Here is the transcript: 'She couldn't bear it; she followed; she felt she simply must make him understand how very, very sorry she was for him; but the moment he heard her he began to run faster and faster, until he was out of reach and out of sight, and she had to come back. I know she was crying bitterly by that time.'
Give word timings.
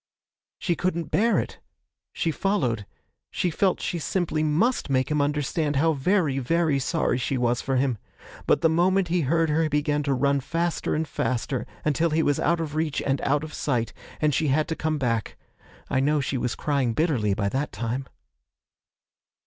'She 0.57 0.75
couldn't 0.75 1.11
bear 1.11 1.37
it; 1.37 1.59
she 2.11 2.31
followed; 2.31 2.87
she 3.29 3.51
felt 3.51 3.79
she 3.79 3.99
simply 3.99 4.41
must 4.41 4.89
make 4.89 5.11
him 5.11 5.21
understand 5.21 5.75
how 5.75 5.93
very, 5.93 6.39
very 6.39 6.79
sorry 6.79 7.19
she 7.19 7.37
was 7.37 7.61
for 7.61 7.75
him; 7.75 7.99
but 8.47 8.61
the 8.61 8.67
moment 8.67 9.09
he 9.09 9.21
heard 9.21 9.51
her 9.51 9.61
he 9.61 9.67
began 9.69 10.01
to 10.01 10.15
run 10.15 10.39
faster 10.39 10.95
and 10.95 11.07
faster, 11.07 11.67
until 11.85 12.09
he 12.09 12.23
was 12.23 12.39
out 12.39 12.59
of 12.59 12.73
reach 12.73 12.99
and 13.03 13.21
out 13.21 13.43
of 13.43 13.53
sight, 13.53 13.93
and 14.19 14.33
she 14.33 14.47
had 14.47 14.67
to 14.67 14.75
come 14.75 14.97
back. 14.97 15.37
I 15.87 15.99
know 15.99 16.19
she 16.19 16.35
was 16.35 16.55
crying 16.55 16.95
bitterly 16.95 17.35
by 17.35 17.49
that 17.49 17.71
time.' 17.71 18.07